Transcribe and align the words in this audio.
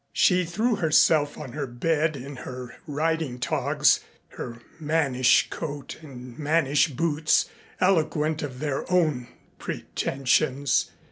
She 0.13 0.45
threw 0.45 0.77
herself 0.77 1.37
on 1.37 1.51
her 1.51 1.67
bed 1.67 2.15
in 2.15 2.37
her 2.37 2.73
riding 2.87 3.37
togs, 3.37 3.99
her 4.29 4.57
mannish 4.79 5.45
coat 5.51 5.99
and 6.01 6.39
mannish 6.39 6.87
boots, 6.87 7.47
eloquent 7.79 8.41
of 8.41 8.57
their 8.57 8.91
own 8.91 9.27
pretensions. 9.59 10.89